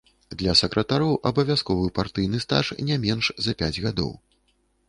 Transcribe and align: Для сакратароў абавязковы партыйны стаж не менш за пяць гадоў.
Для 0.39 0.53
сакратароў 0.61 1.11
абавязковы 1.29 1.91
партыйны 1.99 2.41
стаж 2.47 2.73
не 2.91 3.01
менш 3.05 3.31
за 3.49 3.57
пяць 3.61 3.75
гадоў. 3.89 4.11